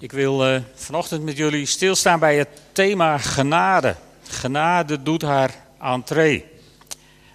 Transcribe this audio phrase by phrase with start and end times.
[0.00, 3.96] Ik wil uh, vanochtend met jullie stilstaan bij het thema genade.
[4.28, 6.44] Genade doet haar entree.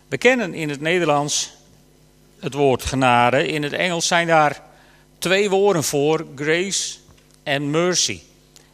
[0.07, 1.51] We kennen in het Nederlands
[2.39, 3.47] het woord genade.
[3.47, 4.61] In het Engels zijn daar
[5.17, 6.95] twee woorden voor, grace
[7.43, 8.19] en mercy.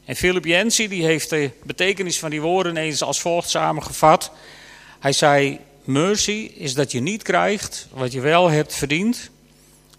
[0.06, 4.32] En Philip Yancey die heeft de betekenis van die woorden eens als volgt samengevat.
[5.00, 9.30] Hij zei, mercy is dat je niet krijgt wat je wel hebt verdiend.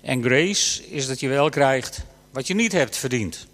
[0.01, 3.51] En grace is dat je wel krijgt wat je niet hebt verdiend.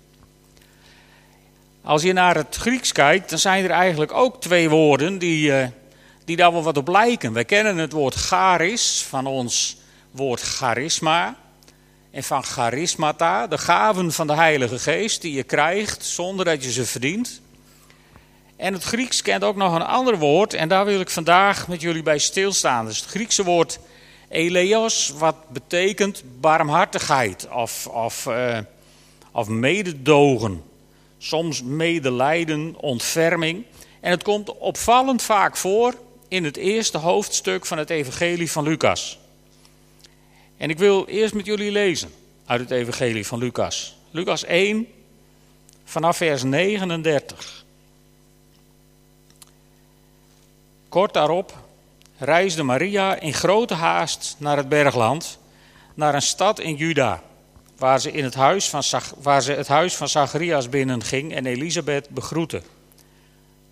[1.89, 5.67] Als je naar het Grieks kijkt, dan zijn er eigenlijk ook twee woorden die, uh,
[6.25, 7.33] die daar wel wat op lijken.
[7.33, 9.77] Wij kennen het woord charis van ons
[10.11, 11.37] woord charisma.
[12.11, 16.73] En van charismata, de gaven van de Heilige Geest die je krijgt zonder dat je
[16.73, 17.41] ze verdient.
[18.57, 21.81] En het Grieks kent ook nog een ander woord en daar wil ik vandaag met
[21.81, 22.85] jullie bij stilstaan.
[22.85, 23.79] Dat is het Griekse woord
[24.29, 28.59] eleos, wat betekent barmhartigheid of, of, uh,
[29.33, 30.68] of mededogen
[31.19, 33.65] soms medelijden, ontferming.
[34.01, 35.95] En het komt opvallend vaak voor
[36.29, 39.19] in het eerste hoofdstuk van het Evangelie van Lucas.
[40.57, 42.11] En ik wil eerst met jullie lezen
[42.47, 43.97] uit het Evangelie van Lucas.
[44.11, 44.87] Lucas 1,
[45.85, 47.65] vanaf vers 39.
[50.89, 51.55] Kort daarop
[52.19, 55.39] reisde Maria in grote haast naar het bergland,
[55.95, 57.23] naar een stad in Juda
[57.79, 58.83] waar ze, in het, huis van,
[59.19, 62.63] waar ze het huis van Zacharias binnenging en Elisabeth begroette.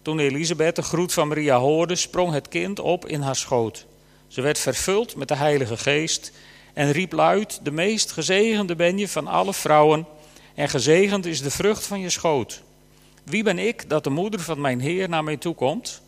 [0.03, 3.87] Toen Elisabeth de groet van Maria hoorde, sprong het kind op in haar schoot.
[4.29, 6.33] Ze werd vervuld met de Heilige Geest
[6.75, 10.07] en riep luid: De meest gezegende ben je van alle vrouwen,
[10.55, 12.62] en gezegend is de vrucht van je schoot.
[13.25, 16.03] Wie ben ik dat de moeder van mijn Heer naar mij toe komt?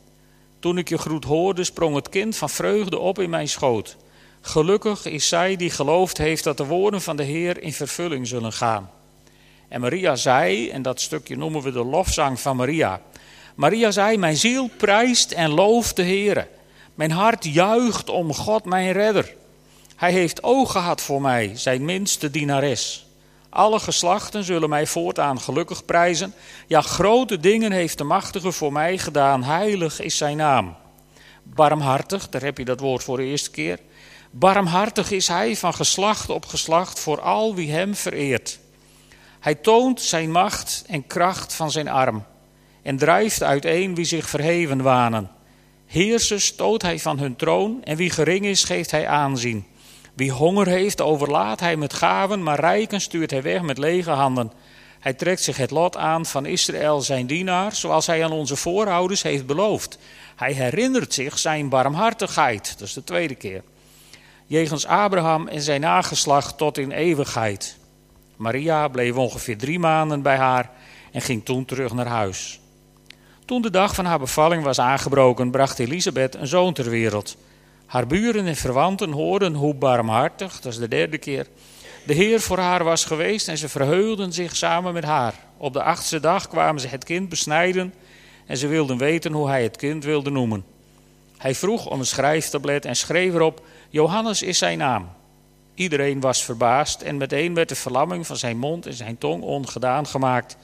[0.59, 3.97] Toen ik je groet hoorde, sprong het kind van vreugde op in mijn schoot.
[4.41, 8.53] Gelukkig is zij die geloofd heeft dat de woorden van de Heer in vervulling zullen
[8.53, 8.91] gaan.
[9.69, 13.01] En Maria zei, en dat stukje noemen we de lofzang van Maria.
[13.55, 16.49] Maria zei: Mijn ziel prijst en looft de Heer.
[16.95, 19.35] Mijn hart juicht om God, mijn redder.
[19.97, 23.07] Hij heeft oog gehad voor mij, zijn minste dienares.
[23.49, 26.35] Alle geslachten zullen mij voortaan gelukkig prijzen.
[26.67, 29.43] Ja, grote dingen heeft de Machtige voor mij gedaan.
[29.43, 30.77] Heilig is zijn naam.
[31.43, 33.79] Barmhartig, daar heb je dat woord voor de eerste keer.
[34.31, 38.59] Barmhartig is hij van geslacht op geslacht voor al wie hem vereert.
[39.41, 42.25] Hij toont zijn macht en kracht van zijn arm
[42.83, 45.31] en drijft uiteen wie zich verheven wanen.
[45.87, 49.67] Heersers stoot hij van hun troon en wie gering is geeft hij aanzien.
[50.15, 54.53] Wie honger heeft overlaat hij met gaven, maar rijken stuurt hij weg met lege handen.
[55.01, 59.23] Hij trekt zich het lot aan van Israël zijn dienaar, zoals hij aan onze voorouders
[59.23, 59.99] heeft beloofd.
[60.37, 63.63] Hij herinnert zich zijn barmhartigheid, dat is de tweede keer
[64.49, 67.77] jegens Abraham en zijn nageslacht tot in eeuwigheid.
[68.37, 70.71] Maria bleef ongeveer drie maanden bij haar
[71.13, 72.61] en ging toen terug naar huis.
[73.45, 77.37] Toen de dag van haar bevalling was aangebroken, bracht Elisabeth een zoon ter wereld.
[77.87, 81.47] Haar buren en verwanten hoorden hoe barmhartig, dat is de derde keer,
[82.07, 85.35] de Heer voor haar was geweest en ze verheugden zich samen met haar.
[85.57, 87.95] Op de achtste dag kwamen ze het kind besnijden
[88.47, 90.65] en ze wilden weten hoe hij het kind wilde noemen.
[91.39, 95.09] Hij vroeg om een schrijftablet en schreef erop Johannes is zijn naam.
[95.75, 100.07] Iedereen was verbaasd en meteen werd de verlamming van zijn mond en zijn tong ongedaan
[100.07, 100.57] gemaakt.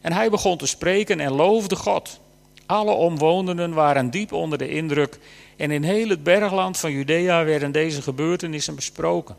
[0.00, 2.20] En hij begon te spreken en loofde God.
[2.66, 5.18] Alle omwonenden waren diep onder de indruk
[5.56, 9.36] en in heel het bergland van Judea werden deze gebeurtenissen besproken.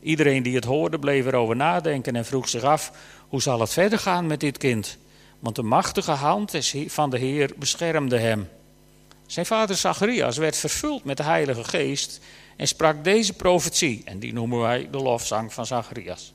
[0.00, 2.92] Iedereen die het hoorde bleef erover nadenken en vroeg zich af:
[3.28, 4.98] hoe zal het verder gaan met dit kind?
[5.38, 8.48] Want de machtige hand van de Heer beschermde hem.
[9.26, 12.20] Zijn vader Zacharias werd vervuld met de Heilige Geest
[12.58, 16.34] en sprak deze profetie, en die noemen wij de lofzang van Zacharias.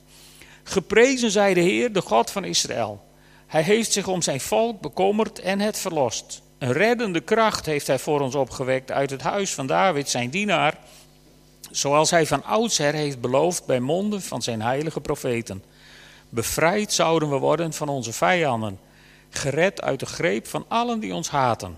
[0.63, 3.03] Geprezen zij de Heer, de God van Israël.
[3.47, 6.41] Hij heeft zich om zijn volk bekommerd en het verlost.
[6.57, 10.78] Een reddende kracht heeft hij voor ons opgewekt uit het huis van David, zijn dienaar,
[11.72, 15.63] zoals hij van oudsher heeft beloofd bij monden van zijn heilige profeten.
[16.29, 18.80] Bevrijd zouden we worden van onze vijanden,
[19.30, 21.77] gered uit de greep van allen die ons haten.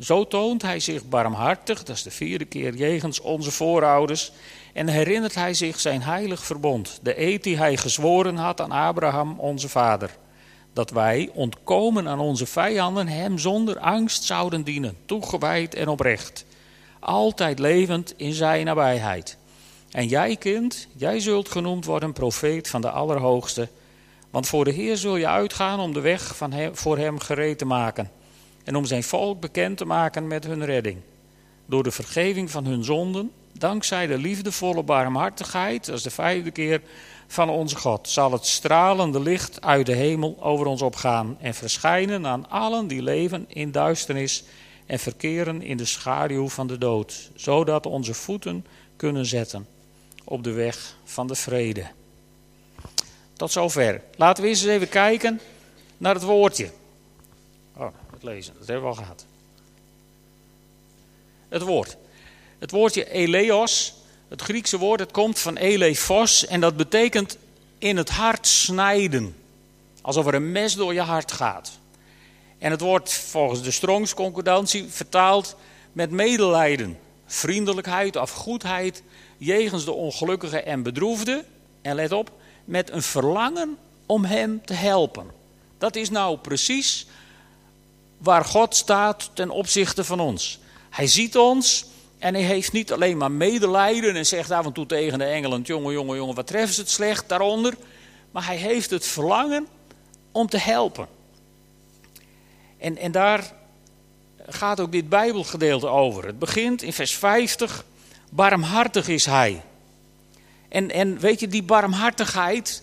[0.00, 4.32] Zo toont hij zich barmhartig, dat is de vierde keer, jegens onze voorouders.
[4.72, 9.38] En herinnert hij zich zijn heilig verbond, de eed die hij gezworen had aan Abraham,
[9.38, 10.16] onze vader.
[10.72, 16.44] Dat wij, ontkomen aan onze vijanden, hem zonder angst zouden dienen, toegewijd en oprecht.
[17.00, 19.36] Altijd levend in zijn nabijheid.
[19.90, 23.68] En jij, kind, jij zult genoemd worden profeet van de Allerhoogste.
[24.30, 27.64] Want voor de Heer zul je uitgaan om de weg van voor hem gereed te
[27.64, 28.10] maken
[28.64, 30.98] en om zijn volk bekend te maken met hun redding.
[31.66, 36.80] Door de vergeving van hun zonden dankzij de liefdevolle barmhartigheid, dat is de vijfde keer,
[37.26, 42.26] van onze God, zal het stralende licht uit de hemel over ons opgaan en verschijnen
[42.26, 44.44] aan allen die leven in duisternis
[44.86, 48.66] en verkeren in de schaduw van de dood, zodat onze voeten
[48.96, 49.66] kunnen zetten
[50.24, 51.86] op de weg van de vrede.
[53.32, 54.02] Tot zover.
[54.16, 55.40] Laten we eens even kijken
[55.96, 56.70] naar het woordje.
[58.22, 59.24] Lezen, dat hebben we al gehad.
[61.48, 61.96] Het woord.
[62.58, 63.94] Het woordje eleos,
[64.28, 67.36] het Griekse woord, het komt van elephos en dat betekent
[67.78, 69.36] in het hart snijden.
[70.00, 71.78] Alsof er een mes door je hart gaat.
[72.58, 75.56] En het wordt volgens de Strongs concordantie vertaald
[75.92, 79.02] met medelijden, vriendelijkheid of goedheid
[79.38, 81.44] jegens de ongelukkige en bedroefde.
[81.82, 82.32] En let op,
[82.64, 83.76] met een verlangen
[84.06, 85.26] om hem te helpen.
[85.78, 87.06] Dat is nou precies
[88.20, 90.58] waar God staat ten opzichte van ons.
[90.90, 91.86] Hij ziet ons
[92.18, 95.62] en hij heeft niet alleen maar medelijden en zegt af en toe tegen de engelen:
[95.62, 97.74] jongen, jongen, jongen, wat treffen ze het slecht daaronder.
[98.30, 99.66] Maar hij heeft het verlangen
[100.32, 101.06] om te helpen.
[102.78, 103.52] En, en daar
[104.46, 106.26] gaat ook dit Bijbelgedeelte over.
[106.26, 107.84] Het begint in vers 50.
[108.30, 109.62] Barmhartig is hij.
[110.68, 112.82] En, en weet je, die barmhartigheid.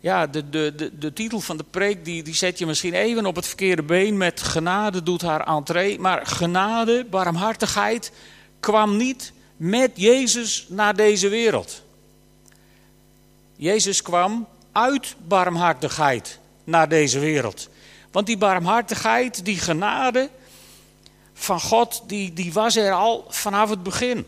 [0.00, 3.26] Ja, de, de, de, de titel van de preek die, die zet je misschien even
[3.26, 4.16] op het verkeerde been.
[4.16, 5.98] Met genade doet haar entree.
[5.98, 8.12] Maar genade, barmhartigheid
[8.60, 11.82] kwam niet met Jezus naar deze wereld.
[13.56, 17.68] Jezus kwam uit barmhartigheid naar deze wereld.
[18.10, 20.28] Want die barmhartigheid, die genade
[21.34, 24.26] van God, die, die was er al vanaf het begin.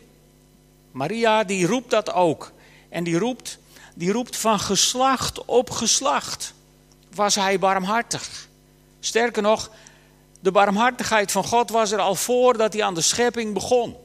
[0.91, 2.51] Maria die roept dat ook.
[2.89, 3.59] En die roept,
[3.95, 6.53] die roept van geslacht op geslacht
[7.13, 8.47] was hij barmhartig.
[8.99, 9.69] Sterker nog,
[10.39, 13.95] de barmhartigheid van God was er al voordat hij aan de schepping begon.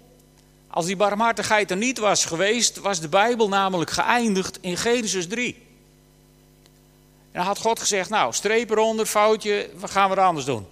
[0.70, 5.54] Als die barmhartigheid er niet was geweest, was de Bijbel namelijk geëindigd in Genesis 3.
[5.54, 10.66] En dan had God gezegd, nou, streep eronder, foutje, wat gaan we er anders doen?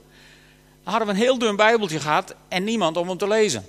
[0.83, 3.69] Dan hadden we een heel dun Bijbeltje gehad en niemand om hem te lezen.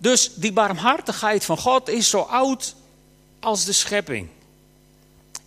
[0.00, 2.74] Dus die barmhartigheid van God is zo oud
[3.40, 4.28] als de schepping.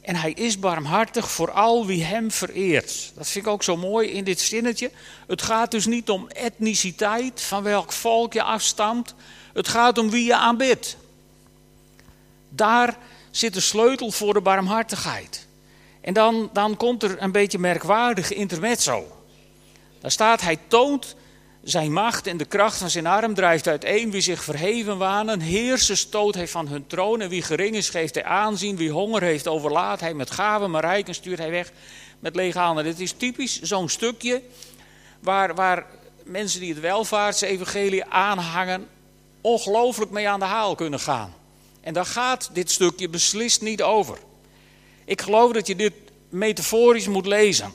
[0.01, 3.11] En hij is barmhartig voor al wie hem vereert.
[3.15, 4.91] Dat vind ik ook zo mooi in dit zinnetje.
[5.27, 9.15] Het gaat dus niet om etniciteit, van welk volk je afstamt.
[9.53, 10.97] Het gaat om wie je aanbidt.
[12.49, 12.97] Daar
[13.31, 15.47] zit de sleutel voor de barmhartigheid.
[16.01, 19.23] En dan, dan komt er een beetje merkwaardige intermezzo.
[20.01, 21.15] Daar staat, hij toont
[21.63, 24.11] zijn macht en de kracht van zijn arm drijft uiteen.
[24.11, 27.21] Wie zich verheven wanen, heersen stoot hij van hun troon.
[27.21, 28.77] En wie gering is, geeft hij aanzien.
[28.77, 31.71] Wie honger heeft, overlaat hij met gaven, maar rijken stuurt hij weg
[32.19, 32.83] met lege handen.
[32.83, 34.41] Dit is typisch zo'n stukje
[35.19, 35.85] waar, waar
[36.23, 38.87] mensen die het welvaartsevangelie aanhangen,
[39.41, 41.33] ongelooflijk mee aan de haal kunnen gaan.
[41.81, 44.17] En daar gaat dit stukje beslist niet over.
[45.05, 45.93] Ik geloof dat je dit
[46.29, 47.73] metaforisch moet lezen.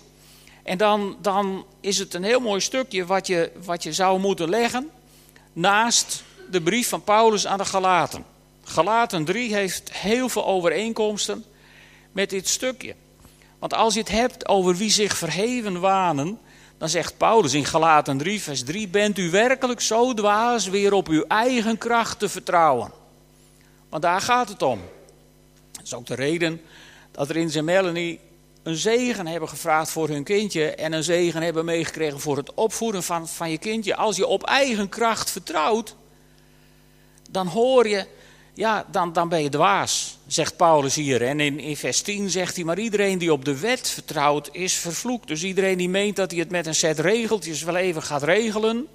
[0.65, 4.49] En dan, dan is het een heel mooi stukje wat je, wat je zou moeten
[4.49, 4.91] leggen
[5.53, 8.25] naast de brief van Paulus aan de Galaten.
[8.65, 11.45] Galaten 3 heeft heel veel overeenkomsten
[12.13, 12.95] met dit stukje.
[13.59, 16.39] Want als je het hebt over wie zich verheven wanen,
[16.79, 21.09] dan zegt Paulus in Galaten 3, vers 3: Bent u werkelijk zo dwaas weer op
[21.09, 22.93] uw eigen kracht te vertrouwen?
[23.89, 24.81] Want daar gaat het om.
[25.73, 26.61] Dat is ook de reden
[27.11, 28.21] dat er in zijn Melanie
[28.65, 33.03] een zegen hebben gevraagd voor hun kindje en een zegen hebben meegekregen voor het opvoeden
[33.03, 33.97] van, van je kindje.
[33.97, 35.97] Als je op eigen kracht vertrouwt,
[37.31, 38.07] dan hoor je,
[38.55, 41.23] ja, dan, dan ben je dwaas, zegt Paulus hier.
[41.23, 44.75] En in, in vers 10 zegt hij, maar iedereen die op de wet vertrouwt is
[44.75, 45.29] vervloekt.
[45.29, 48.89] Dus iedereen die meent dat hij het met een set regeltjes wel even gaat regelen,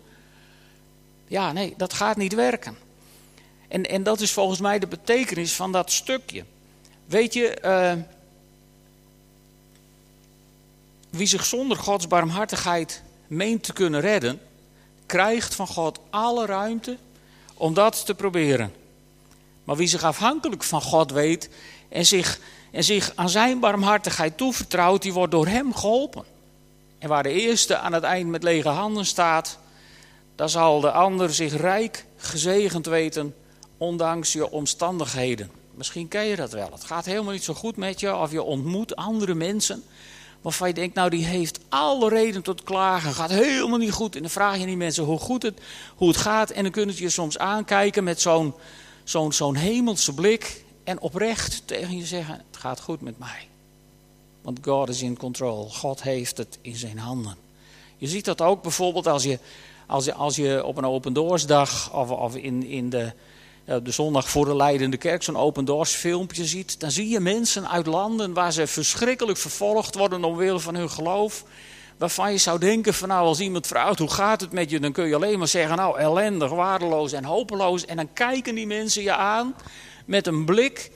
[1.28, 2.78] ja, nee, dat gaat niet werken.
[3.68, 6.44] En, en dat is volgens mij de betekenis van dat stukje.
[7.06, 7.94] Weet je, uh,
[11.10, 14.42] wie zich zonder Gods barmhartigheid meent te kunnen redden,
[15.06, 16.98] krijgt van God alle ruimte
[17.54, 18.74] om dat te proberen.
[19.64, 21.50] Maar wie zich afhankelijk van God weet
[21.90, 22.40] en zich,
[22.72, 26.24] en zich aan zijn barmhartigheid toevertrouwt, die wordt door hem geholpen.
[26.98, 29.58] En waar de eerste aan het eind met lege handen staat,
[30.36, 33.36] dan zal de ander zich rijk gezegend weten,
[33.78, 35.52] ondanks je omstandigheden.
[35.74, 36.70] Misschien ken je dat wel.
[36.72, 39.84] Het gaat helemaal niet zo goed met je, of je ontmoet andere mensen
[40.42, 44.16] waarvan je denkt, nou die heeft alle reden tot klagen, gaat helemaal niet goed.
[44.16, 45.60] En dan vraag je die mensen hoe goed het,
[45.96, 48.54] hoe het gaat en dan kunnen ze je soms aankijken met zo'n
[49.04, 53.48] zo'n zo'n hemelse blik en oprecht tegen je zeggen, het gaat goed met mij.
[54.42, 57.36] Want God is in control, God heeft het in zijn handen.
[57.98, 59.40] Je ziet dat ook bijvoorbeeld als je,
[59.88, 63.14] als je, als je op een open doorsdag of, of in, in de,
[63.66, 67.70] de zondag voor de leidende kerk zo'n open doors filmpje ziet, dan zie je mensen
[67.70, 71.44] uit landen waar ze verschrikkelijk vervolgd worden omwille van hun geloof.
[71.98, 74.92] Waarvan je zou denken van nou als iemand vraagt hoe gaat het met je, dan
[74.92, 77.86] kun je alleen maar zeggen nou ellendig, waardeloos en hopeloos.
[77.86, 79.56] En dan kijken die mensen je aan
[80.06, 80.92] met een blik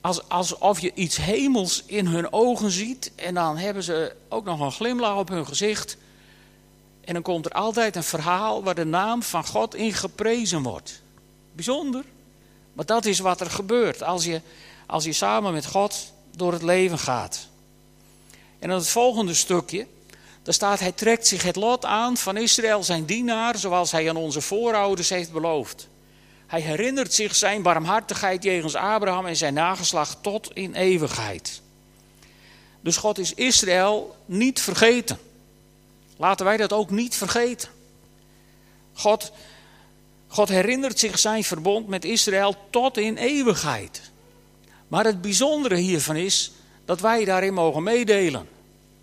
[0.00, 3.12] als, alsof je iets hemels in hun ogen ziet.
[3.16, 5.96] En dan hebben ze ook nog een glimlach op hun gezicht.
[7.04, 11.02] En dan komt er altijd een verhaal waar de naam van God in geprezen wordt.
[11.54, 12.04] Bijzonder.
[12.72, 14.40] Maar dat is wat er gebeurt als je,
[14.86, 17.48] als je samen met God door het leven gaat.
[18.58, 19.86] En dan het volgende stukje.
[20.42, 24.16] Daar staat, hij trekt zich het lot aan van Israël zijn dienaar, zoals hij aan
[24.16, 25.88] onze voorouders heeft beloofd.
[26.46, 31.60] Hij herinnert zich zijn barmhartigheid jegens Abraham en zijn nageslacht tot in eeuwigheid.
[32.80, 35.18] Dus God is Israël niet vergeten.
[36.16, 37.68] Laten wij dat ook niet vergeten.
[38.92, 39.32] God,
[40.34, 44.10] God herinnert zich zijn verbond met Israël tot in eeuwigheid.
[44.88, 46.52] Maar het bijzondere hiervan is
[46.84, 48.40] dat wij daarin mogen meedelen.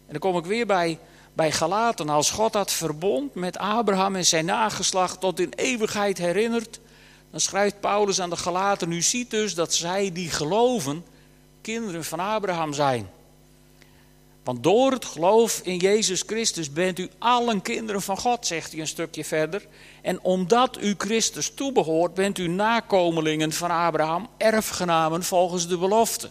[0.07, 1.00] En dan kom ik weer bij,
[1.33, 2.09] bij Galaten.
[2.09, 6.79] Als God dat verbond met Abraham en zijn nageslacht tot in eeuwigheid herinnert,
[7.29, 11.05] dan schrijft Paulus aan de Galaten, u ziet dus dat zij die geloven
[11.61, 13.09] kinderen van Abraham zijn.
[14.43, 18.81] Want door het geloof in Jezus Christus bent u allen kinderen van God, zegt hij
[18.81, 19.67] een stukje verder.
[20.01, 26.29] En omdat u Christus toebehoort, bent u nakomelingen van Abraham, erfgenamen volgens de belofte.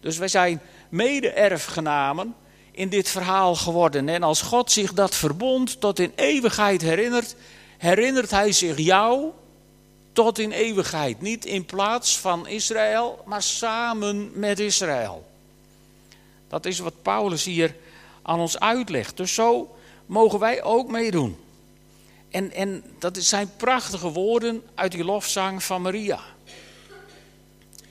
[0.00, 2.34] Dus wij zijn mede-erfgenamen
[2.72, 4.08] in dit verhaal geworden.
[4.08, 7.34] En als God zich dat verbond tot in eeuwigheid herinnert,
[7.78, 9.30] herinnert hij zich jou
[10.12, 11.20] tot in eeuwigheid.
[11.20, 15.27] Niet in plaats van Israël, maar samen met Israël.
[16.48, 17.74] Dat is wat Paulus hier
[18.22, 19.16] aan ons uitlegt.
[19.16, 19.76] Dus zo
[20.06, 21.36] mogen wij ook meedoen.
[22.30, 26.20] En, en dat zijn prachtige woorden uit die lofzang van Maria.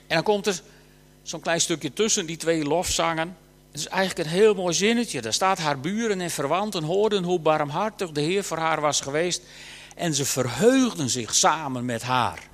[0.06, 0.62] En dan komt er
[1.22, 3.36] zo'n klein stukje tussen die twee lofzangen.
[3.70, 5.20] Het is eigenlijk een heel mooi zinnetje.
[5.20, 9.42] Daar staat haar buren en verwanten hoorden hoe barmhartig de Heer voor haar was geweest
[9.96, 12.48] en ze verheugden zich samen met haar.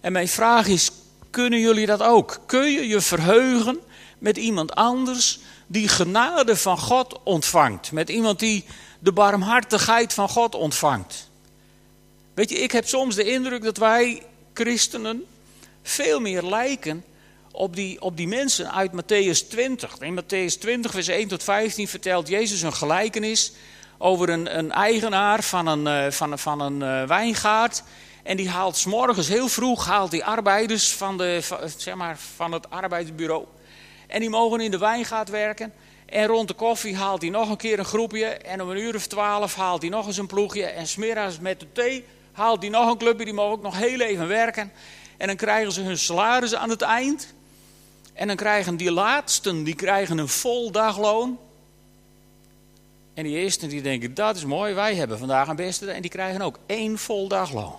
[0.00, 0.90] En mijn vraag is,
[1.30, 2.40] kunnen jullie dat ook?
[2.46, 3.80] Kun je je verheugen
[4.20, 7.92] met iemand anders die genade van God ontvangt?
[7.92, 8.64] Met iemand die
[8.98, 11.28] de barmhartigheid van God ontvangt?
[12.34, 14.22] Weet je, ik heb soms de indruk dat wij
[14.54, 15.24] christenen
[15.82, 17.04] veel meer lijken
[17.50, 19.98] op die, op die mensen uit Matthäus 20.
[19.98, 23.52] In Matthäus 20, vers 1 tot 15 vertelt Jezus een gelijkenis
[23.98, 27.82] over een, een eigenaar van een, uh, van, van een uh, wijngaard.
[28.22, 32.18] En die haalt s morgens heel vroeg haalt die arbeiders van, de, van, zeg maar,
[32.36, 33.44] van het arbeidsbureau.
[34.10, 35.72] En die mogen in de wijngaard werken.
[36.06, 38.26] En rond de koffie haalt hij nog een keer een groepje.
[38.26, 40.64] En om een uur of twaalf haalt hij nog eens een ploegje.
[40.64, 43.24] En smiddags met de thee haalt hij nog een clubje.
[43.24, 44.72] Die mogen ook nog heel even werken.
[45.16, 47.34] En dan krijgen ze hun salaris aan het eind.
[48.12, 51.38] En dan krijgen die laatsten die krijgen een vol dagloon.
[53.14, 55.90] En die eerste die denken, dat is mooi, wij hebben vandaag een beste.
[55.90, 57.76] En die krijgen ook één vol dagloon.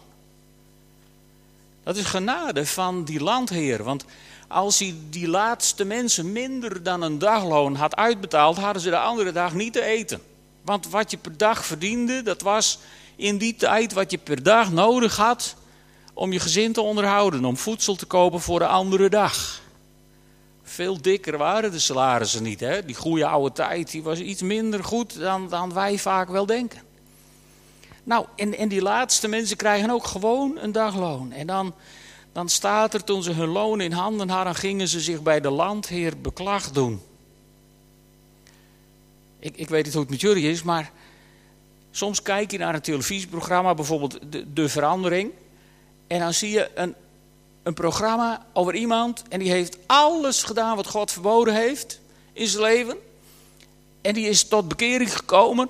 [1.84, 3.84] Dat is genade van die landheer.
[3.84, 4.06] Want
[4.52, 9.32] als hij die laatste mensen minder dan een dagloon had uitbetaald, hadden ze de andere
[9.32, 10.22] dag niet te eten.
[10.62, 12.80] Want wat je per dag verdiende, dat was
[13.16, 15.56] in die tijd wat je per dag nodig had
[16.14, 19.62] om je gezin te onderhouden, om voedsel te kopen voor de andere dag.
[20.64, 22.60] Veel dikker waren de salarissen niet.
[22.60, 22.86] Hè?
[22.86, 26.82] Die goede oude tijd die was iets minder goed dan, dan wij vaak wel denken.
[28.04, 31.32] Nou, en, en die laatste mensen krijgen ook gewoon een dagloon.
[31.32, 31.74] En dan,
[32.32, 35.50] dan staat er, toen ze hun loon in handen hadden, gingen ze zich bij de
[35.50, 37.02] landheer beklag doen.
[39.40, 40.92] Ik, ik weet niet hoe het met jullie is, maar
[41.92, 45.32] soms kijk je naar een televisieprogramma, bijvoorbeeld De, de Verandering.
[46.08, 46.96] En dan zie je een,
[47.64, 52.00] een programma over iemand en die heeft alles gedaan wat God verboden heeft
[52.34, 52.98] in zijn leven.
[54.02, 55.70] En die is tot bekering gekomen.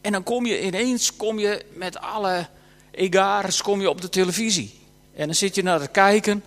[0.00, 2.48] En dan kom je ineens kom je met alle
[2.90, 4.74] egars kom je op de televisie.
[5.16, 6.44] En dan zit je naar te kijken.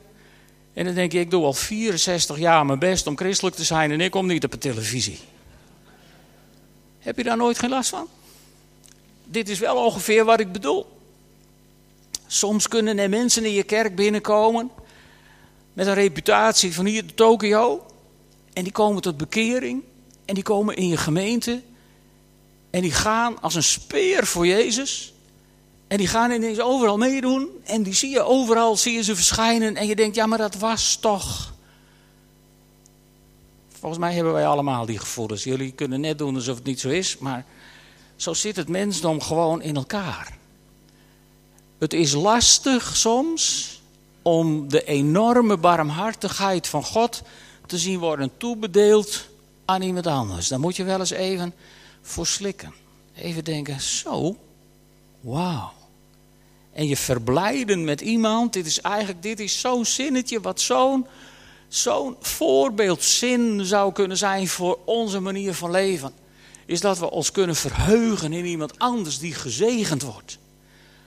[0.73, 3.91] En dan denk je, ik doe al 64 jaar mijn best om christelijk te zijn
[3.91, 5.19] en ik kom niet op de televisie.
[6.99, 8.07] Heb je daar nooit geen last van?
[9.25, 10.97] Dit is wel ongeveer wat ik bedoel.
[12.27, 14.71] Soms kunnen er mensen in je kerk binnenkomen
[15.73, 17.85] met een reputatie van hier de Tokio.
[18.53, 19.83] En die komen tot bekering.
[20.25, 21.61] En die komen in je gemeente.
[22.69, 25.13] En die gaan als een speer voor Jezus.
[25.89, 27.50] En die gaan ineens overal meedoen.
[27.63, 29.75] En die zie je overal, zie je ze verschijnen.
[29.75, 31.53] En je denkt, ja maar dat was toch...
[33.79, 35.43] Volgens mij hebben wij allemaal die gevoelens.
[35.43, 37.17] Jullie kunnen net doen alsof het niet zo is.
[37.17, 37.46] Maar
[38.15, 40.38] Zo zit het mensdom gewoon in elkaar.
[41.77, 43.81] Het is lastig soms
[44.22, 47.22] om de enorme barmhartigheid van God
[47.65, 49.27] te zien worden toebedeeld
[49.65, 50.48] aan iemand anders.
[50.48, 51.53] Daar moet je wel eens even
[52.01, 52.74] voor slikken.
[53.15, 54.36] Even denken, zo,
[55.22, 55.78] wauw.
[56.79, 61.05] En je verblijden met iemand, dit is eigenlijk dit is zo'n zinnetje wat zo'n
[61.67, 66.12] zo'n voorbeeldzin zou kunnen zijn voor onze manier van leven.
[66.65, 70.38] Is dat we ons kunnen verheugen in iemand anders die gezegend wordt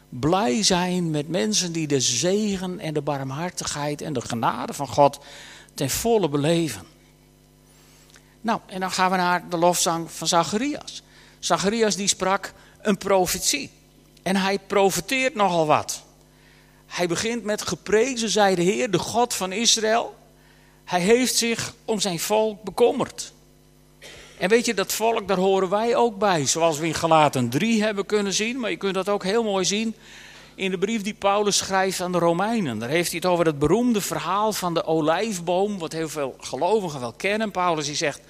[0.09, 5.19] blij zijn met mensen die de zegen en de barmhartigheid en de genade van God
[5.75, 6.83] ten volle beleven.
[8.41, 11.03] Nou, en dan gaan we naar de lofzang van Zacharias.
[11.39, 12.53] Zacharias die sprak
[12.83, 13.71] een profetie.
[14.23, 16.03] En hij profeteert nogal wat.
[16.87, 20.15] Hij begint met geprezen zij de Heer, de God van Israël.
[20.85, 23.33] Hij heeft zich om zijn volk bekommerd.
[24.39, 26.47] En weet je, dat volk, daar horen wij ook bij.
[26.47, 28.61] Zoals we in Galaten 3 hebben kunnen zien.
[28.61, 29.95] Maar je kunt dat ook heel mooi zien
[30.55, 32.79] in de brief die Paulus schrijft aan de Romeinen.
[32.79, 35.79] Daar heeft hij het over het beroemde verhaal van de olijfboom.
[35.79, 37.51] Wat heel veel gelovigen wel kennen.
[37.51, 38.21] Paulus die zegt,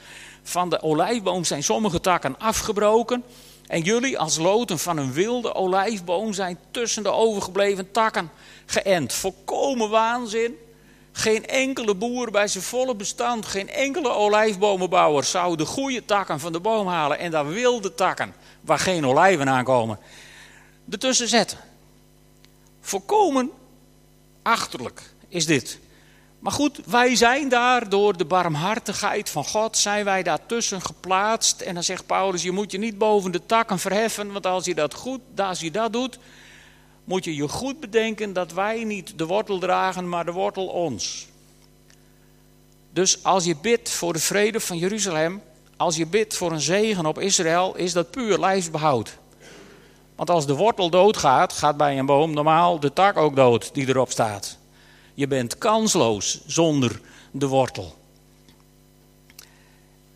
[0.42, 3.24] van de olijfboom zijn sommige takken afgebroken.
[3.66, 8.30] En jullie als loten van een wilde olijfboom zijn tussen de overgebleven takken
[8.66, 9.12] geënt.
[9.12, 10.56] Volkomen waanzin.
[11.12, 16.52] Geen enkele boer bij zijn volle bestand, geen enkele olijfbomenbouwer zou de goede takken van
[16.52, 19.98] de boom halen en daar wilde takken, waar geen olijven aankomen,
[20.90, 21.58] ertussen zetten.
[22.80, 23.50] Volkomen
[24.42, 25.78] achterlijk is dit.
[26.42, 31.60] Maar goed, wij zijn daar door de barmhartigheid van God, zijn wij daartussen geplaatst.
[31.60, 34.74] En dan zegt Paulus, je moet je niet boven de takken verheffen, want als je
[34.74, 36.18] dat goed, als je dat doet,
[37.04, 41.26] moet je je goed bedenken dat wij niet de wortel dragen, maar de wortel ons.
[42.90, 45.42] Dus als je bidt voor de vrede van Jeruzalem,
[45.76, 49.18] als je bidt voor een zegen op Israël, is dat puur lijfsbehoud.
[50.16, 53.88] Want als de wortel doodgaat, gaat bij een boom normaal de tak ook dood die
[53.88, 54.60] erop staat.
[55.14, 57.00] Je bent kansloos zonder
[57.30, 57.96] de wortel.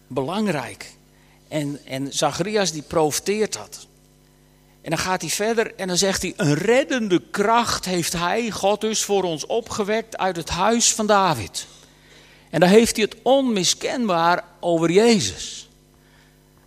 [0.06, 0.94] Belangrijk.
[1.48, 3.86] En, en Zacharias die profiteert dat.
[4.80, 8.80] En dan gaat hij verder en dan zegt hij: Een reddende kracht heeft hij, God
[8.80, 11.66] dus, voor ons opgewekt uit het huis van David.
[12.50, 15.68] En dan heeft hij het onmiskenbaar over Jezus.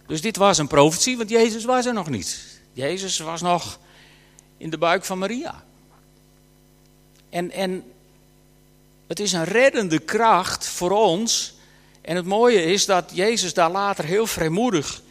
[0.08, 2.60] Dus dit was een profetie, want Jezus was er nog niet.
[2.74, 3.80] Jezus was nog
[4.58, 5.64] in de buik van Maria.
[7.30, 7.84] En, en
[9.10, 11.54] het is een reddende kracht voor ons.
[12.02, 15.02] En het mooie is dat Jezus daar later heel vrijmoedig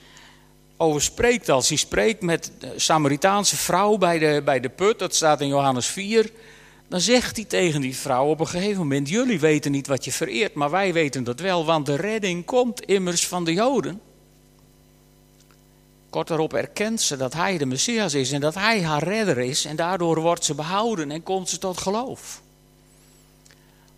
[0.77, 1.49] over spreekt.
[1.49, 5.49] Als hij spreekt met de Samaritaanse vrouw bij de, bij de put, dat staat in
[5.49, 6.31] Johannes 4.
[6.89, 10.13] Dan zegt hij tegen die vrouw op een gegeven moment: Jullie weten niet wat je
[10.13, 14.01] vereert, maar wij weten dat wel, want de redding komt immers van de Joden.
[16.11, 19.65] Kort daarop erkent ze dat hij de Messias is en dat hij haar redder is.
[19.65, 22.43] En daardoor wordt ze behouden en komt ze tot geloof.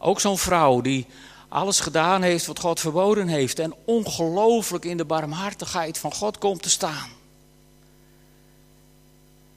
[0.03, 1.07] Ook zo'n vrouw die
[1.49, 3.59] alles gedaan heeft wat God verboden heeft.
[3.59, 7.09] En ongelooflijk in de barmhartigheid van God komt te staan.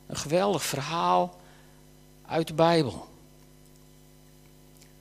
[0.07, 1.39] Een geweldig verhaal
[2.27, 3.07] uit de Bijbel.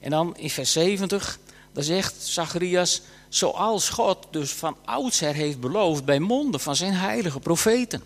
[0.01, 1.39] En dan in vers 70,
[1.73, 7.41] daar zegt Zacharias, zoals God dus van oudsher heeft beloofd bij monden van zijn heilige
[7.41, 8.03] profeten.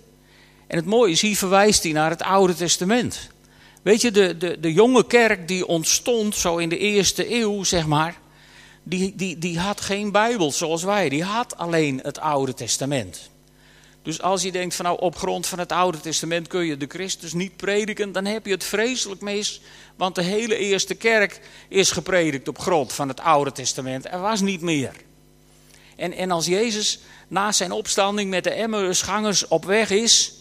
[0.67, 3.31] En het mooie is, hier verwijst hij naar het Oude Testament.
[3.87, 7.87] Weet je, de, de, de jonge kerk die ontstond zo in de eerste eeuw, zeg
[7.87, 8.19] maar,
[8.83, 11.09] die, die, die had geen Bijbel zoals wij.
[11.09, 13.31] Die had alleen het Oude Testament.
[14.03, 16.87] Dus als je denkt van nou op grond van het Oude Testament kun je de
[16.89, 19.61] Christus niet prediken, dan heb je het vreselijk mis.
[19.97, 24.07] Want de hele eerste kerk is gepredikt op grond van het Oude Testament.
[24.07, 24.93] Er was niet meer.
[25.97, 30.35] En, en als Jezus na zijn opstanding met de Emmausgangers op weg is,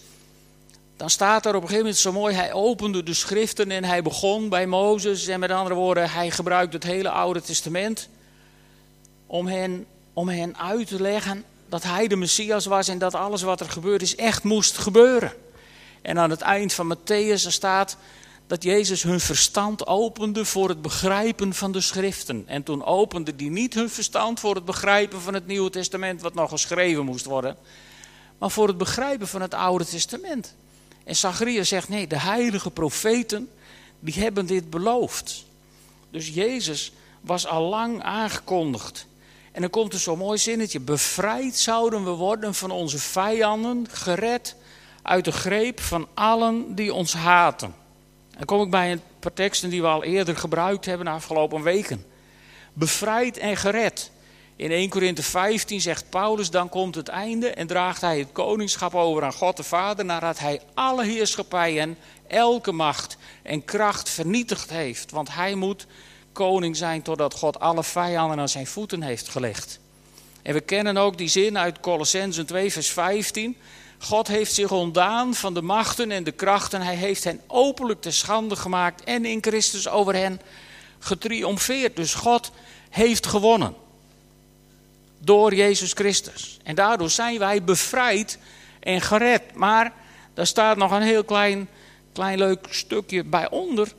[0.97, 4.01] dan staat er op een gegeven moment zo mooi, hij opende de schriften en hij
[4.01, 5.27] begon bij Mozes.
[5.27, 8.09] En met andere woorden, hij gebruikt het hele Oude Testament
[9.25, 13.41] om hen, om hen uit te leggen dat hij de Messias was en dat alles
[13.41, 15.33] wat er gebeurd is echt moest gebeuren.
[16.01, 17.97] En aan het eind van Matthäus staat
[18.47, 22.43] dat Jezus hun verstand opende voor het begrijpen van de schriften.
[22.47, 26.33] En toen opende die niet hun verstand voor het begrijpen van het Nieuwe Testament, wat
[26.33, 27.57] nog geschreven moest worden,
[28.37, 30.55] maar voor het begrijpen van het Oude Testament.
[31.05, 33.49] En Zacharias zegt, nee, de heilige profeten,
[33.99, 35.45] die hebben dit beloofd.
[36.11, 36.91] Dus Jezus
[37.21, 39.07] was al lang aangekondigd.
[39.51, 40.79] En dan komt er zo'n mooi zinnetje.
[40.79, 44.55] Bevrijd zouden we worden van onze vijanden, gered
[45.01, 47.75] uit de greep van allen die ons haten.
[48.37, 51.61] Dan kom ik bij een paar teksten die we al eerder gebruikt hebben de afgelopen
[51.63, 52.05] weken.
[52.73, 54.11] Bevrijd en gered.
[54.57, 58.95] In 1 Korinthe 15 zegt Paulus, dan komt het einde en draagt hij het koningschap
[58.95, 65.11] over aan God de Vader, nadat hij alle heerschappijen, elke macht en kracht vernietigd heeft.
[65.11, 65.87] Want hij moet
[66.31, 69.79] koning zijn totdat God alle vijanden aan zijn voeten heeft gelegd.
[70.41, 73.57] En we kennen ook die zin uit Colossensen 2, vers 15.
[73.97, 76.81] God heeft zich ontdaan van de machten en de krachten.
[76.81, 80.41] Hij heeft hen openlijk te schande gemaakt en in Christus over hen
[80.99, 81.95] getriomfeerd.
[81.95, 82.51] Dus God
[82.89, 83.83] heeft gewonnen.
[85.25, 86.59] Door Jezus Christus.
[86.63, 88.37] En daardoor zijn wij bevrijd
[88.79, 89.41] en gered.
[89.53, 89.93] Maar
[90.33, 91.69] daar staat nog een heel klein,
[92.13, 93.91] klein leuk stukje bij onder.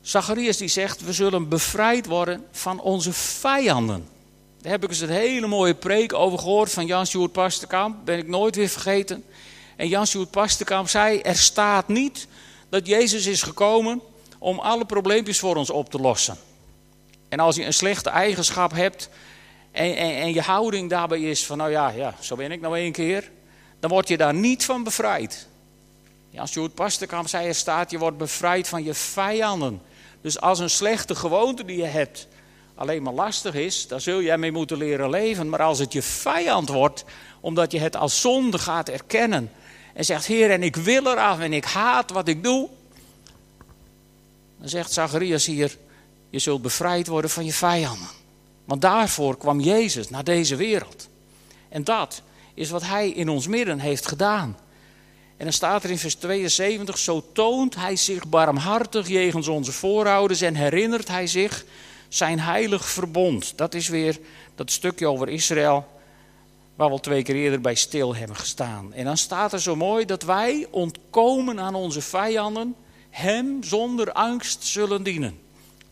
[0.00, 4.08] Zacharias die zegt, we zullen bevrijd worden van onze vijanden.
[4.60, 7.96] Daar heb ik eens een hele mooie preek over gehoord van Jan-Sjoerd Pasterkamp.
[8.04, 9.24] Ben ik nooit weer vergeten.
[9.76, 12.26] En Jan-Sjoerd Pasterkamp zei, er staat niet
[12.68, 14.00] dat Jezus is gekomen
[14.38, 16.36] om alle probleempjes voor ons op te lossen.
[17.28, 19.08] En als je een slechte eigenschap hebt
[19.72, 22.92] en, en, je houding daarbij is van, nou ja, ja, zo ben ik nou één
[22.92, 23.30] keer.
[23.80, 25.48] Dan word je daar niet van bevrijd.
[26.30, 29.82] Jan-Sjoerd Pasterkamp zei, er staat, je wordt bevrijd van je vijanden.
[30.20, 32.28] Dus als een slechte gewoonte die je hebt
[32.74, 35.48] alleen maar lastig is, daar zul jij mee moeten leren leven.
[35.48, 37.04] Maar als het je vijand wordt,
[37.40, 39.52] omdat je het als zonde gaat erkennen
[39.94, 42.68] en zegt: Heer, en ik wil eraf en ik haat wat ik doe.
[44.58, 45.76] Dan zegt Zacharias hier:
[46.30, 48.19] Je zult bevrijd worden van je vijanden.
[48.70, 51.08] Want daarvoor kwam Jezus naar deze wereld.
[51.68, 52.22] En dat
[52.54, 54.56] is wat hij in ons midden heeft gedaan.
[55.36, 60.40] En dan staat er in vers 72: Zo toont hij zich barmhartig jegens onze voorouders
[60.40, 61.64] en herinnert hij zich
[62.08, 63.52] zijn heilig verbond.
[63.56, 64.18] Dat is weer
[64.54, 65.86] dat stukje over Israël
[66.74, 68.92] waar we al twee keer eerder bij stil hebben gestaan.
[68.92, 72.74] En dan staat er zo mooi dat wij ontkomen aan onze vijanden,
[73.10, 75.38] hem zonder angst zullen dienen.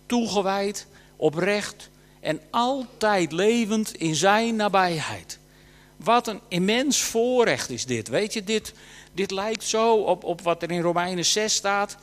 [0.07, 0.87] Toegewijd,
[1.17, 5.38] oprecht en altijd levend in zijn nabijheid.
[5.96, 8.09] Wat een immens voorrecht is dit.
[8.09, 8.72] Weet je, dit,
[9.12, 11.96] dit lijkt zo op, op wat er in Romeinen 6 staat.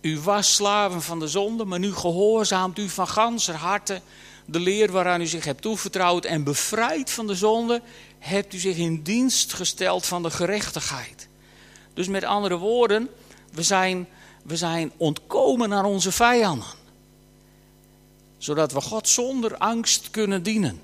[0.00, 4.00] U was slaven van de zonde, maar nu gehoorzaamt u van ganser harte
[4.46, 7.82] de leer waaraan u zich hebt toevertrouwd en bevrijd van de zonde,
[8.18, 11.28] hebt u zich in dienst gesteld van de gerechtigheid.
[11.94, 13.08] Dus met andere woorden,
[13.52, 14.08] we zijn,
[14.42, 16.75] we zijn ontkomen aan onze vijanden.
[18.38, 20.82] Zodat we God zonder angst kunnen dienen.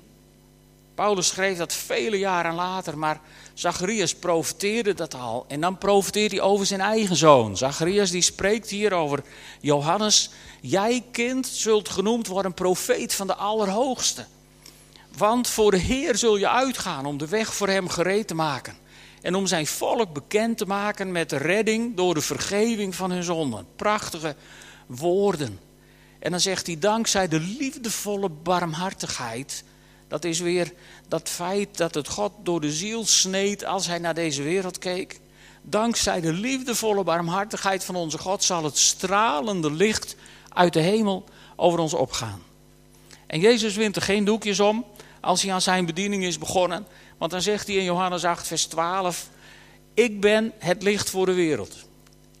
[0.95, 3.21] Paulus schreef dat vele jaren later, maar
[3.53, 5.45] Zacharias profeteerde dat al.
[5.47, 7.57] En dan profeteert hij over zijn eigen zoon.
[7.57, 9.23] Zacharias die spreekt hier over
[9.59, 10.29] Johannes.
[10.61, 14.25] Jij kind zult genoemd worden profeet van de Allerhoogste.
[15.17, 18.77] Want voor de Heer zul je uitgaan om de weg voor hem gereed te maken.
[19.21, 23.65] En om zijn volk bekend te maken met redding door de vergeving van hun zonden.
[23.75, 24.35] Prachtige
[24.85, 25.59] woorden.
[26.23, 29.63] En dan zegt hij, dankzij de liefdevolle barmhartigheid
[30.07, 30.73] dat is weer
[31.07, 35.19] dat feit dat het God door de ziel sneed als hij naar deze wereld keek.
[35.61, 40.15] Dankzij de liefdevolle barmhartigheid van onze God zal het stralende licht
[40.49, 41.23] uit de hemel
[41.55, 42.41] over ons opgaan.
[43.27, 44.85] En Jezus wint er geen doekjes om
[45.21, 46.87] als hij aan zijn bediening is begonnen.
[47.17, 49.29] Want dan zegt hij in Johannes 8, vers 12:
[49.93, 51.75] Ik ben het licht voor de wereld.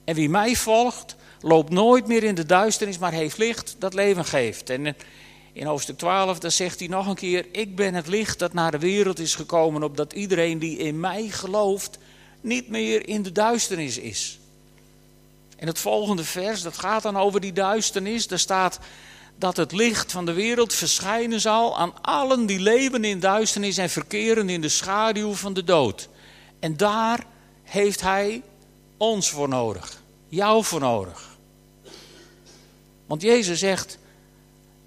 [0.03, 4.25] En wie mij volgt, loopt nooit meer in de duisternis, maar heeft licht dat leven
[4.25, 4.69] geeft.
[4.69, 4.95] En
[5.53, 8.71] in hoofdstuk 12, dan zegt hij nog een keer: Ik ben het licht dat naar
[8.71, 11.97] de wereld is gekomen, opdat iedereen die in mij gelooft
[12.41, 14.39] niet meer in de duisternis is.
[15.55, 18.27] En het volgende vers, dat gaat dan over die duisternis.
[18.27, 18.79] Daar staat
[19.35, 23.89] dat het licht van de wereld verschijnen zal aan allen die leven in duisternis en
[23.89, 26.09] verkeren in de schaduw van de dood.
[26.59, 27.25] En daar
[27.63, 28.41] heeft hij
[28.97, 31.32] ons voor nodig, jou voor nodig.
[33.13, 33.97] Want Jezus zegt: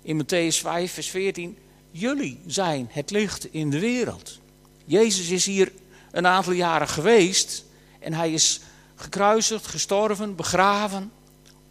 [0.03, 1.59] in Matthäus 5, vers 14.
[1.91, 4.39] Jullie zijn het licht in de wereld.
[4.85, 5.73] Jezus is hier
[6.11, 7.65] een aantal jaren geweest
[7.99, 8.61] en hij is
[8.95, 11.13] gekruisigd, gestorven, begraven,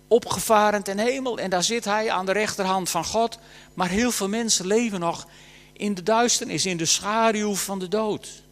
[0.07, 1.39] opgevaren ten hemel.
[1.39, 3.37] En daar zit hij aan de rechterhand van God.
[3.73, 5.27] Maar heel veel mensen leven nog
[5.73, 8.43] in de duisternis, in de schaduw van de dood.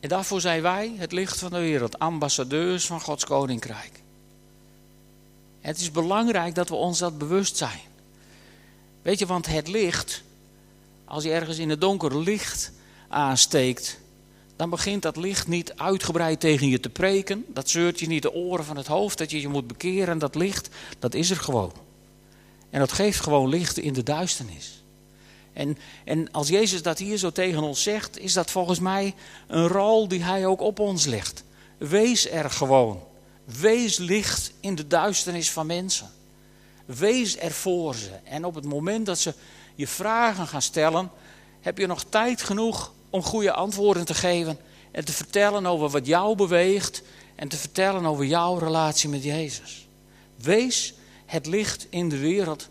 [0.00, 3.99] En daarvoor zijn wij het licht van de wereld, ambassadeurs van Gods koninkrijk.
[5.60, 7.80] Het is belangrijk dat we ons dat bewust zijn.
[9.02, 10.22] Weet je, want het licht,
[11.04, 12.72] als je ergens in het donker licht
[13.08, 14.00] aansteekt,
[14.56, 17.44] dan begint dat licht niet uitgebreid tegen je te preken.
[17.48, 20.18] Dat zeurt je niet de oren van het hoofd dat je je moet bekeren.
[20.18, 20.68] Dat licht,
[20.98, 21.72] dat is er gewoon.
[22.70, 24.82] En dat geeft gewoon licht in de duisternis.
[25.52, 29.14] En, en als Jezus dat hier zo tegen ons zegt, is dat volgens mij
[29.46, 31.44] een rol die hij ook op ons legt.
[31.78, 33.02] Wees er gewoon.
[33.58, 36.10] Wees licht in de duisternis van mensen.
[36.84, 38.10] Wees er voor ze.
[38.24, 39.34] En op het moment dat ze
[39.74, 41.10] je vragen gaan stellen,
[41.60, 44.58] heb je nog tijd genoeg om goede antwoorden te geven
[44.90, 47.02] en te vertellen over wat jou beweegt
[47.34, 49.88] en te vertellen over jouw relatie met Jezus.
[50.36, 50.94] Wees
[51.26, 52.68] het licht in de wereld.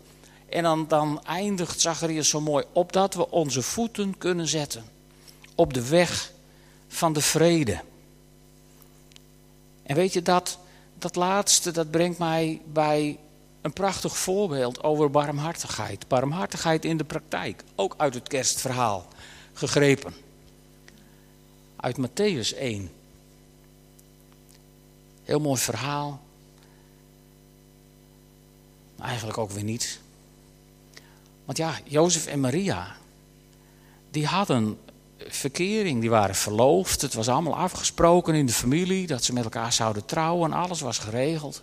[0.48, 4.84] En dan, dan eindigt Zacharias zo mooi, opdat we onze voeten kunnen zetten
[5.54, 6.32] op de weg
[6.88, 7.80] van de vrede.
[9.82, 10.58] En weet je, dat,
[11.02, 13.18] dat laatste, dat brengt mij bij
[13.60, 16.08] een prachtig voorbeeld over barmhartigheid.
[16.08, 19.06] Barmhartigheid in de praktijk, ook uit het kerstverhaal
[19.52, 20.14] gegrepen.
[21.76, 22.90] Uit Matthäus 1.
[25.22, 26.20] Heel mooi verhaal.
[29.00, 30.00] Eigenlijk ook weer niet.
[31.44, 32.96] Want ja, Jozef en Maria,
[34.10, 34.78] die hadden
[35.36, 37.02] verkering, die waren verloofd.
[37.02, 40.52] Het was allemaal afgesproken in de familie dat ze met elkaar zouden trouwen.
[40.52, 41.62] Alles was geregeld.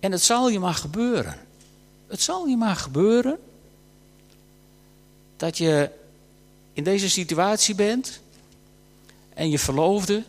[0.00, 1.38] En het zal je maar gebeuren.
[2.06, 3.38] Het zal je maar gebeuren
[5.36, 5.90] dat je
[6.72, 8.20] in deze situatie bent
[9.34, 10.24] en je verloofde,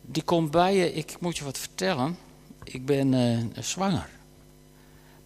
[0.00, 2.18] die komt bij je, ik moet je wat vertellen,
[2.64, 4.08] ik ben uh, zwanger.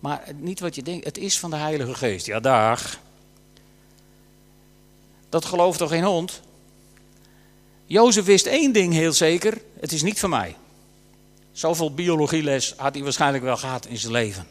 [0.01, 2.27] Maar niet wat je denkt, het is van de Heilige Geest.
[2.27, 3.01] Ja, dag.
[5.29, 6.41] Dat gelooft toch geen hond?
[7.87, 10.57] Jozef wist één ding heel zeker: het is niet van mij.
[11.53, 14.47] Zoveel biologieles had hij waarschijnlijk wel gehad in zijn leven.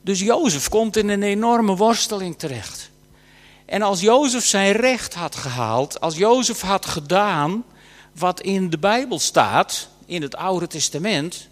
[0.00, 2.90] Dus Jozef komt in een enorme worsteling terecht.
[3.64, 7.64] En als Jozef zijn recht had gehaald, als Jozef had gedaan
[8.12, 11.48] wat in de Bijbel staat, in het Oude Testament,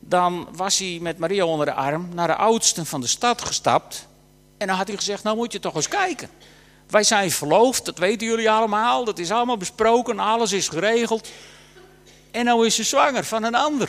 [0.00, 4.06] dan was hij met Maria onder de arm naar de oudsten van de stad gestapt.
[4.56, 6.28] En dan had hij gezegd, nou moet je toch eens kijken.
[6.86, 11.28] Wij zijn verloofd, dat weten jullie allemaal, dat is allemaal besproken, alles is geregeld.
[12.30, 13.88] En nou is ze zwanger van een ander.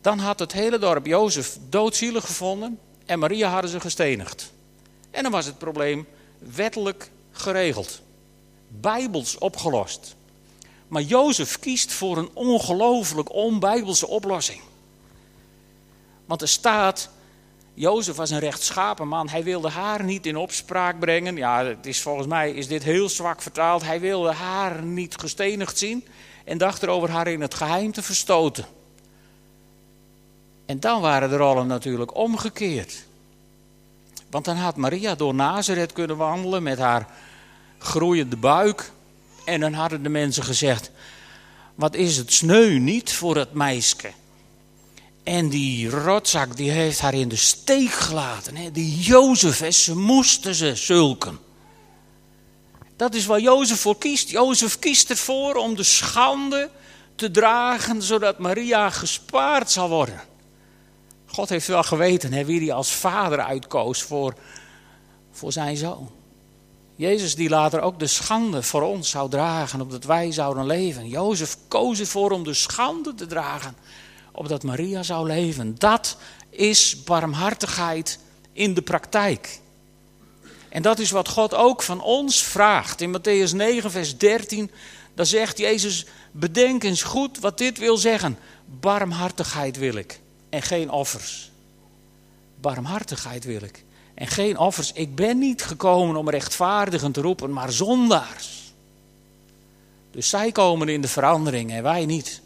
[0.00, 4.52] Dan had het hele dorp Jozef doodzielig gevonden en Maria hadden ze gestenigd.
[5.10, 6.06] En dan was het probleem
[6.38, 8.00] wettelijk geregeld.
[8.68, 10.14] Bijbels opgelost.
[10.88, 14.60] Maar Jozef kiest voor een ongelooflijk onbijbelse oplossing.
[16.24, 17.08] Want er staat,
[17.80, 19.28] Jozef was een rechtschapen man.
[19.28, 21.36] Hij wilde haar niet in opspraak brengen.
[21.36, 23.82] Ja, het is, volgens mij is dit heel zwak vertaald.
[23.82, 26.06] Hij wilde haar niet gestenigd zien.
[26.44, 28.64] En dacht erover haar in het geheim te verstoten.
[30.66, 33.04] En dan waren de rollen natuurlijk omgekeerd.
[34.30, 37.06] Want dan had Maria door Nazareth kunnen wandelen met haar
[37.78, 38.90] groeiende buik.
[39.44, 40.90] En dan hadden de mensen gezegd:
[41.74, 44.10] Wat is het sneu niet voor het meisje?
[45.30, 48.56] En die rotzak die heeft haar in de steek gelaten.
[48.56, 48.70] Hè?
[48.70, 51.38] Die Jozef, ze moesten ze zulken.
[52.96, 54.28] Dat is waar Jozef voor kiest.
[54.28, 56.70] Jozef kiest ervoor om de schande
[57.14, 60.20] te dragen, zodat Maria gespaard zal worden.
[61.26, 64.34] God heeft wel geweten hè, wie hij als vader uitkoos voor,
[65.30, 66.10] voor zijn zoon.
[66.96, 71.08] Jezus die later ook de schande voor ons zou dragen, opdat wij zouden leven.
[71.08, 73.76] Jozef koos ervoor om de schande te dragen,
[74.32, 75.74] opdat Maria zou leven.
[75.78, 76.16] Dat
[76.50, 78.18] is barmhartigheid
[78.52, 79.60] in de praktijk.
[80.68, 83.00] En dat is wat God ook van ons vraagt.
[83.00, 84.70] In Matthäus 9, vers 13,
[85.14, 88.38] daar zegt Jezus, bedenk eens goed wat dit wil zeggen.
[88.80, 91.50] Barmhartigheid wil ik en geen offers.
[92.60, 94.92] Barmhartigheid wil ik en geen offers.
[94.92, 98.72] Ik ben niet gekomen om rechtvaardigen te roepen, maar zondaars.
[100.10, 102.40] Dus zij komen in de verandering en wij niet.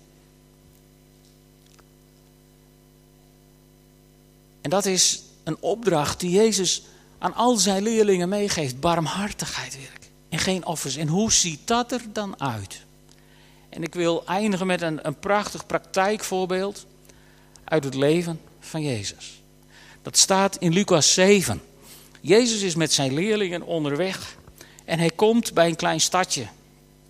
[4.64, 6.82] En dat is een opdracht die Jezus
[7.18, 8.80] aan al zijn leerlingen meegeeft.
[8.80, 10.96] Barmhartigheid werk en geen offers.
[10.96, 12.80] En hoe ziet dat er dan uit?
[13.68, 16.86] En ik wil eindigen met een, een prachtig praktijkvoorbeeld
[17.64, 19.42] uit het leven van Jezus.
[20.02, 21.62] Dat staat in Lucas 7.
[22.20, 24.36] Jezus is met zijn leerlingen onderweg
[24.84, 26.46] en hij komt bij een klein stadje.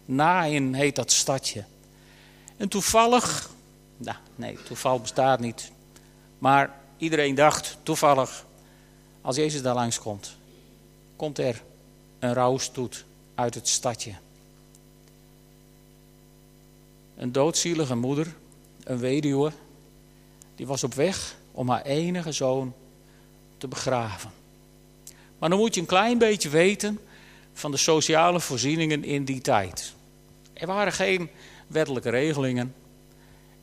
[0.05, 1.65] Nain heet dat stadje.
[2.57, 3.51] En toevallig,
[3.97, 5.71] nou nee, toeval bestaat niet.
[6.39, 8.47] Maar iedereen dacht toevallig,
[9.21, 10.37] als Jezus daar langs komt,
[11.17, 11.63] komt er
[12.19, 14.13] een rouwstoet uit het stadje.
[17.17, 18.35] Een doodzielige moeder,
[18.85, 19.53] een weduwe,
[20.55, 22.75] die was op weg om haar enige zoon
[23.59, 24.31] te begraven.
[25.39, 27.01] Maar dan moet je een klein beetje weten
[27.53, 29.95] van de sociale voorzieningen in die tijd.
[30.53, 31.31] Er waren geen
[31.67, 32.75] wettelijke regelingen.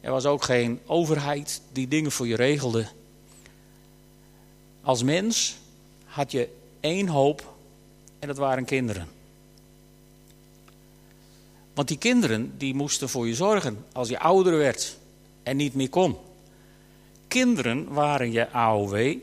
[0.02, 2.88] Er was ook geen overheid die dingen voor je regelde.
[4.82, 5.58] Als mens
[6.06, 7.54] had je één hoop
[8.20, 9.08] en dat waren kinderen.
[11.74, 14.98] Want die kinderen die moesten voor je zorgen als je ouder werd
[15.44, 16.18] en niet meer kon.
[17.28, 19.16] kinderen waren je AOW,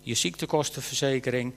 [0.00, 1.52] je ziektekostenverzekering,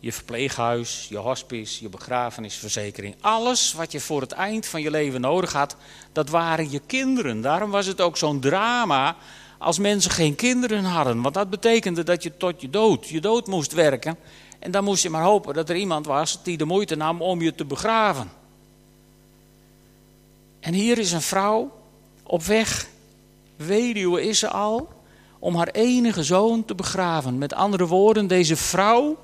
[0.00, 3.14] je verpleeghuis, je hospice, je begrafenisverzekering.
[3.20, 5.76] Alles wat je voor het eind van je leven nodig had,
[6.12, 7.40] dat waren je kinderen.
[7.40, 9.16] Daarom was het ook zo'n drama
[9.62, 11.22] als mensen geen kinderen hadden.
[11.22, 14.16] Want dat betekende dat je tot je dood, je dood moest werken.
[14.58, 17.42] En dan moest je maar hopen dat er iemand was die de moeite nam om
[17.42, 18.30] je te begraven.
[20.60, 21.70] En hier is een vrouw
[22.22, 22.88] op weg,
[23.56, 24.88] weduwe is ze al,
[25.38, 27.38] om haar enige zoon te begraven.
[27.38, 29.16] Met andere woorden, deze vrouw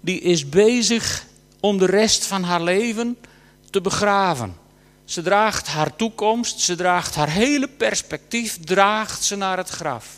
[0.00, 1.26] die is bezig
[1.60, 3.16] om de rest van haar leven
[3.70, 4.56] te begraven.
[5.10, 10.16] Ze draagt haar toekomst, ze draagt haar hele perspectief, draagt ze naar het graf.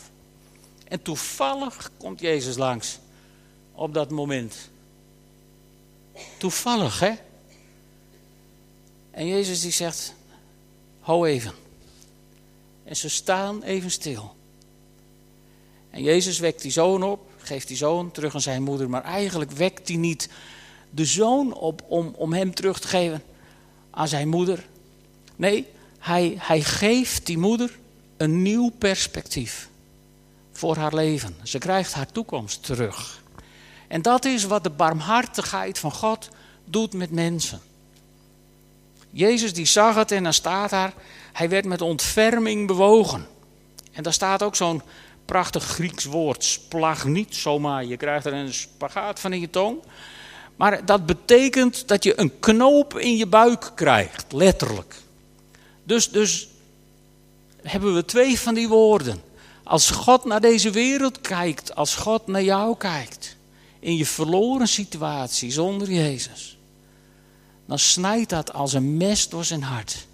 [0.87, 2.99] En toevallig komt Jezus langs
[3.71, 4.69] op dat moment.
[6.37, 7.11] Toevallig, hè?
[9.11, 10.13] En Jezus die zegt,
[10.99, 11.53] hou even.
[12.83, 14.35] En ze staan even stil.
[15.89, 18.89] En Jezus wekt die zoon op, geeft die zoon terug aan zijn moeder.
[18.89, 20.29] Maar eigenlijk wekt hij niet
[20.89, 23.23] de zoon op om, om hem terug te geven
[23.89, 24.71] aan zijn moeder.
[25.35, 25.67] Nee,
[25.99, 27.79] hij, hij geeft die moeder
[28.17, 29.69] een nieuw perspectief
[30.51, 31.35] voor haar leven.
[31.43, 33.21] Ze krijgt haar toekomst terug.
[33.87, 36.29] En dat is wat de barmhartigheid van God
[36.65, 37.61] doet met mensen.
[39.09, 40.93] Jezus die zag het en dan staat daar,
[41.33, 43.27] hij werd met ontferming bewogen.
[43.91, 44.81] En daar staat ook zo'n
[45.25, 47.85] prachtig Grieks woord, splag niet zomaar.
[47.85, 49.77] Je krijgt er een spagaat van in je tong.
[50.55, 54.95] Maar dat betekent dat je een knoop in je buik krijgt, letterlijk.
[55.83, 56.47] Dus, dus
[57.61, 59.21] hebben we twee van die woorden.
[59.63, 63.37] Als God naar deze wereld kijkt, als God naar jou kijkt,
[63.79, 66.57] in je verloren situatie zonder Jezus,
[67.65, 70.07] dan snijdt dat als een mes door zijn hart.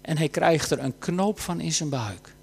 [0.00, 2.34] En hij krijgt er een knoop van in zijn buik.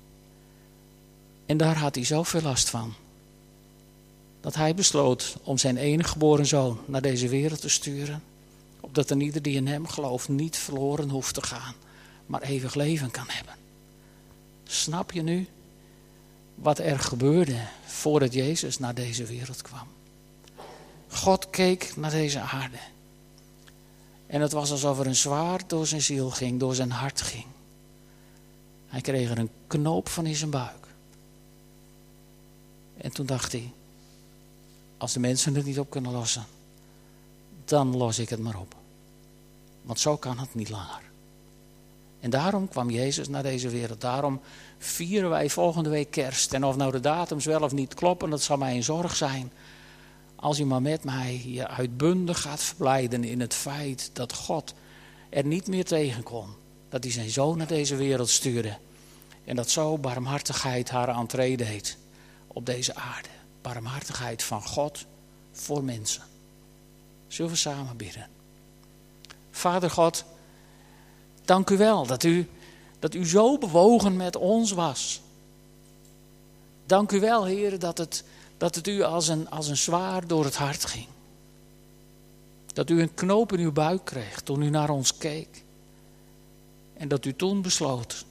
[1.46, 2.94] En daar had hij zoveel last van.
[4.42, 8.24] Dat hij besloot om zijn enige geboren zoon naar deze wereld te sturen.
[8.80, 11.76] Opdat er ieder die in hem gelooft niet verloren hoeft te gaan,
[12.28, 13.56] maar eeuwig leven kan hebben.
[14.64, 15.48] Snap je nu
[16.56, 19.88] wat er gebeurde voordat Jezus naar deze wereld kwam?
[21.10, 22.80] God keek naar deze aarde.
[24.28, 27.46] En het was alsof er een zwaard door zijn ziel ging, door zijn hart ging.
[28.88, 30.88] Hij kreeg er een knoop van in zijn buik.
[32.98, 33.72] En toen dacht hij,
[34.98, 36.46] als de mensen het niet op kunnen lossen,
[37.66, 38.76] dan los ik het maar op.
[39.82, 41.02] Want zo kan het niet langer.
[42.20, 44.02] En daarom kwam Jezus naar deze wereld.
[44.02, 44.42] Daarom
[44.78, 46.54] vieren wij volgende week kerst.
[46.54, 49.52] En of nou de datums wel of niet kloppen, dat zal mij een zorg zijn.
[50.36, 54.74] Als je maar met mij je uitbundig gaat verblijden in het feit dat God
[55.30, 56.50] er niet meer tegen kon.
[56.90, 58.78] Dat hij zijn zoon naar deze wereld stuurde.
[59.46, 61.98] En dat zo barmhartigheid haar entree deed
[62.48, 63.30] op deze aarde.
[63.62, 65.06] Barmhartigheid van God
[65.52, 66.24] voor mensen.
[67.28, 68.28] Zullen we samen bidden?
[69.52, 70.26] Vader God,
[71.48, 72.50] dank u wel dat u,
[73.00, 75.22] dat u zo bewogen met ons was.
[76.86, 78.24] Dank u wel, Heer, dat het,
[78.58, 81.08] dat het u als een, als een zwaar door het hart ging.
[82.74, 85.64] Dat u een knoop in uw buik kreeg toen u naar ons keek.
[86.94, 88.26] En dat u toen besloot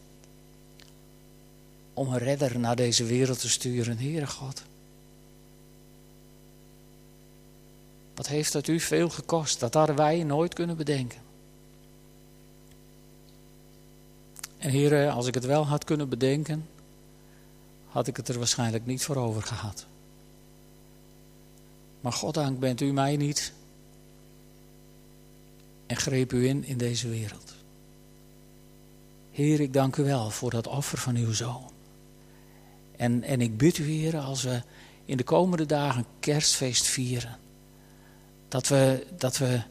[1.94, 4.62] om een redder naar deze wereld te sturen, Heere God.
[8.14, 9.60] Wat heeft dat u veel gekost?
[9.60, 11.25] Dat hadden wij nooit kunnen bedenken.
[14.66, 16.68] En heren, als ik het wel had kunnen bedenken,
[17.86, 19.86] had ik het er waarschijnlijk niet voor over gehad.
[22.00, 23.52] Maar goddank bent u mij niet
[25.86, 27.54] en greep u in in deze wereld.
[29.30, 31.70] Heer, ik dank u wel voor dat offer van uw zoon.
[32.96, 34.62] En, en ik bid u, Heer, als we
[35.04, 37.38] in de komende dagen kerstfeest vieren,
[38.48, 39.62] dat we, dat we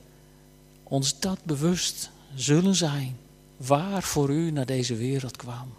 [0.83, 3.17] ons dat bewust zullen zijn,
[3.57, 5.73] waar voor u naar deze wereld kwam.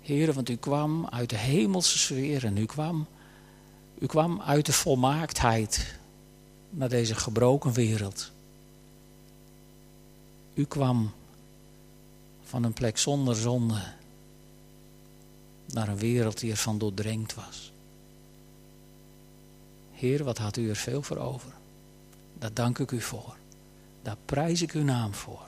[0.00, 3.06] Heer, want u kwam uit de hemelse sfeer en u kwam,
[3.98, 5.98] u kwam uit de volmaaktheid
[6.70, 8.30] naar deze gebroken wereld.
[10.54, 11.12] U kwam
[12.42, 13.82] van een plek zonder zonde
[15.66, 17.72] naar een wereld die ervan doordrenkt was.
[19.92, 21.52] Heer, wat had u er veel voor over?
[22.38, 23.36] Daar dank ik u voor.
[24.02, 25.47] Daar prijs ik uw naam voor.